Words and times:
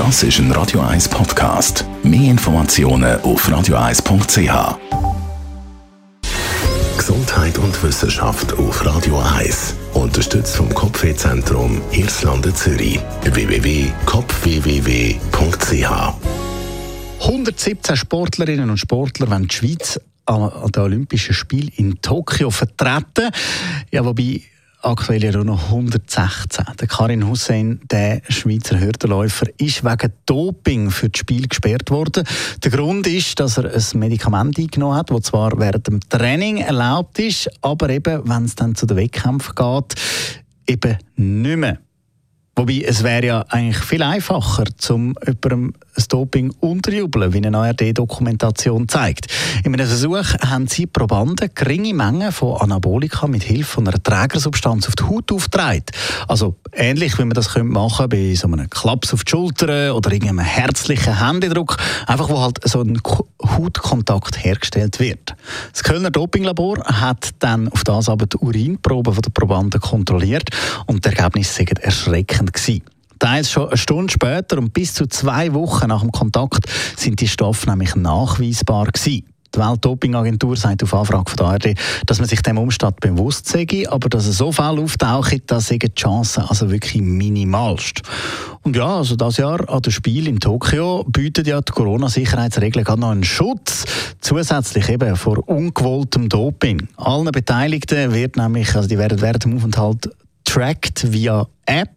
Das 0.00 0.22
ist 0.22 0.38
ein 0.38 0.50
Radio 0.52 0.80
1 0.80 1.10
Podcast. 1.10 1.84
Mehr 2.02 2.30
Informationen 2.30 3.20
auf 3.20 3.46
radio1.ch. 3.46 4.78
Gesundheit 6.96 7.58
und 7.58 7.82
Wissenschaft 7.82 8.54
auf 8.54 8.86
Radio 8.86 9.20
1. 9.20 9.74
Unterstützt 9.92 10.56
vom 10.56 10.72
Kopfwehzentrum 10.72 11.82
Irlande 11.92 12.54
Zürich. 12.54 12.98
www.kopfwww.ch 13.24 15.90
117 17.20 17.96
Sportlerinnen 17.96 18.70
und 18.70 18.78
Sportler 18.78 19.30
wollen 19.30 19.48
die 19.48 19.54
Schweiz 19.54 20.00
an 20.24 20.50
den 20.72 20.82
Olympischen 20.82 21.34
Spielen 21.34 21.72
in 21.76 22.00
Tokio 22.00 22.48
vertreten. 22.48 23.28
Ja, 23.92 24.02
wobei 24.02 24.40
aktuell 24.82 25.22
ja 25.22 25.44
noch 25.44 25.64
116. 25.64 26.64
Der 26.80 26.88
Karin 26.88 27.26
Hussein, 27.26 27.80
der 27.90 28.22
Schweizer 28.28 28.80
Hürdenläufer, 28.80 29.46
ist 29.58 29.84
wegen 29.84 30.12
Doping 30.26 30.90
für 30.90 31.08
das 31.08 31.20
Spiel 31.20 31.46
gesperrt 31.46 31.90
worden. 31.90 32.24
Der 32.62 32.70
Grund 32.70 33.06
ist, 33.06 33.40
dass 33.40 33.58
er 33.58 33.72
ein 33.72 33.98
Medikament 33.98 34.58
eingenommen 34.58 34.96
hat, 34.96 35.10
das 35.10 35.22
zwar 35.22 35.58
während 35.58 35.86
dem 35.86 36.00
Training 36.08 36.58
erlaubt 36.58 37.18
ist, 37.18 37.50
aber 37.62 37.90
eben, 37.90 38.28
wenn 38.28 38.44
es 38.44 38.54
dann 38.54 38.74
zu 38.74 38.86
den 38.86 38.96
Wettkämpfen 38.96 39.54
geht, 39.54 39.94
eben 40.66 40.98
nicht 41.16 41.56
mehr. 41.56 41.78
Wobei, 42.56 42.84
es 42.86 43.02
wäre 43.02 43.26
ja 43.26 43.44
eigentlich 43.48 43.78
viel 43.78 44.02
einfacher, 44.02 44.64
zum 44.76 45.14
jemandem 45.24 45.72
das 45.94 46.08
Doping 46.08 46.52
unterjubeln, 46.60 47.32
wie 47.32 47.44
eine 47.44 47.56
ARD-Dokumentation 47.56 48.88
zeigt. 48.88 49.26
In 49.64 49.74
einem 49.74 49.86
Versuch 49.86 50.34
haben 50.46 50.66
sie 50.66 50.86
Probanden 50.86 51.50
geringe 51.54 51.94
Mengen 51.94 52.32
von 52.32 52.60
Anabolika 52.60 53.26
mit 53.26 53.42
Hilfe 53.42 53.80
einer 53.80 54.02
Trägersubstanz 54.02 54.88
auf 54.88 54.96
die 54.96 55.04
Haut 55.04 55.32
aufgetragen. 55.32 55.84
Also 56.28 56.56
ähnlich, 56.72 57.18
wie 57.18 57.24
man 57.24 57.34
das 57.34 57.54
machen 57.56 58.08
könnte 58.10 58.16
bei 58.16 58.34
so 58.34 58.46
einem 58.46 58.70
Klaps 58.70 59.12
auf 59.12 59.24
die 59.24 59.30
Schulter 59.30 59.94
oder 59.94 60.12
irgendeinem 60.12 60.44
herzlichen 60.44 61.24
Händedruck, 61.24 61.76
einfach 62.06 62.28
wo 62.28 62.40
halt 62.40 62.58
so 62.64 62.80
ein 62.80 63.00
Hautkontakt 63.44 64.44
hergestellt 64.44 65.00
wird. 65.00 65.34
Das 65.72 65.82
Kölner 65.82 66.10
Dopinglabor 66.10 66.84
hat 66.84 67.30
dann 67.40 67.68
auf 67.68 67.84
das 67.84 68.08
aber 68.08 68.26
die 68.26 68.36
Urinproben 68.38 69.14
der 69.20 69.30
Probanden 69.30 69.80
kontrolliert 69.80 70.50
und 70.86 71.04
die 71.04 71.08
Ergebnisse 71.08 71.54
sind 71.54 71.78
erschreckend 71.78 72.52
gewesen. 72.52 72.82
Teils 73.20 73.50
schon 73.50 73.68
eine 73.68 73.76
Stunde 73.76 74.12
später 74.12 74.58
und 74.58 74.72
bis 74.72 74.94
zu 74.94 75.06
zwei 75.06 75.52
Wochen 75.52 75.88
nach 75.88 76.00
dem 76.00 76.10
Kontakt 76.10 76.64
sind 76.96 77.20
die 77.20 77.28
Stoffe 77.28 77.68
nämlich 77.68 77.94
nachweisbar 77.94 78.86
gewesen. 78.86 79.24
Die 79.54 79.58
Weltdopingagentur 79.58 80.56
sagt 80.56 80.82
auf 80.84 80.94
Anfrage 80.94 81.28
von 81.28 81.36
der 81.36 81.46
ARD, 81.46 81.74
dass 82.06 82.18
man 82.18 82.28
sich 82.28 82.40
dem 82.40 82.56
Umstand 82.56 83.00
bewusst 83.00 83.48
sei, 83.48 83.66
aber 83.88 84.08
dass 84.08 84.26
es 84.26 84.38
so 84.38 84.52
viel 84.52 84.64
auftaucht, 84.64 85.42
dass 85.48 85.66
die 85.66 85.78
Chancen 85.94 86.44
also 86.44 86.70
wirklich 86.70 87.02
minimalst. 87.02 88.02
Und 88.62 88.76
ja, 88.76 88.96
also 88.98 89.16
das 89.16 89.38
Jahr 89.38 89.68
an 89.68 89.82
dem 89.82 89.92
Spiel 89.92 90.28
in 90.28 90.38
Tokio 90.38 91.04
bietet 91.04 91.48
ja 91.48 91.60
die 91.60 91.72
Corona-Sicherheitsregeln 91.72 92.84
gerade 92.84 93.00
noch 93.00 93.10
einen 93.10 93.24
Schutz, 93.24 93.84
zusätzlich 94.20 94.88
eben 94.88 95.16
vor 95.16 95.46
ungewolltem 95.48 96.28
Doping. 96.28 96.88
Allen 96.96 97.32
Beteiligten 97.32 98.14
wird 98.14 98.36
nämlich, 98.36 98.74
also 98.76 98.88
die 98.88 98.98
werden 98.98 99.20
während 99.20 99.44
dem 99.44 99.56
Aufenthalt 99.56 100.08
tracked 100.44 101.12
via 101.12 101.46
App 101.66 101.90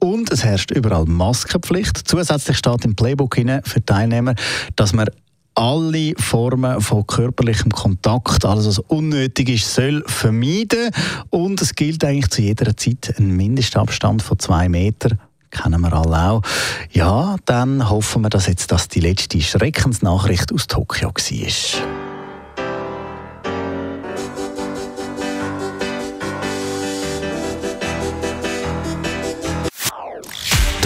und 0.00 0.30
es 0.30 0.44
herrscht 0.44 0.70
überall 0.70 1.04
Maskenpflicht. 1.04 2.08
Zusätzlich 2.08 2.58
steht 2.58 2.84
im 2.84 2.94
Playbook 2.94 3.36
für 3.64 3.84
Teilnehmer, 3.84 4.34
dass 4.76 4.92
man 4.92 5.08
alle 5.54 6.14
Formen 6.18 6.80
von 6.80 7.06
körperlichem 7.06 7.72
Kontakt, 7.72 8.44
alles 8.44 8.66
was 8.66 8.78
unnötig 8.78 9.48
ist, 9.48 9.74
soll 9.74 10.04
vermeiden. 10.06 10.90
Und 11.30 11.60
es 11.60 11.74
gilt 11.74 12.04
eigentlich 12.04 12.30
zu 12.30 12.42
jeder 12.42 12.76
Zeit 12.76 13.14
ein 13.18 13.36
Mindestabstand 13.36 14.22
von 14.22 14.38
zwei 14.38 14.68
Metern 14.68 15.18
kennen 15.50 15.80
wir 15.80 15.92
alle 15.92 16.30
auch. 16.30 16.42
Ja, 16.90 17.36
dann 17.46 17.88
hoffen 17.88 18.22
wir, 18.22 18.28
dass 18.28 18.46
jetzt 18.46 18.70
das 18.70 18.88
die 18.88 19.00
letzte 19.00 19.40
Schreckensnachricht 19.40 20.52
aus 20.52 20.66
Tokio 20.66 21.08
war. 21.08 22.07